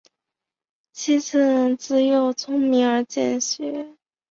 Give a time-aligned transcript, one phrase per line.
[0.95, 3.93] 李鏊自幼聪明而勤学。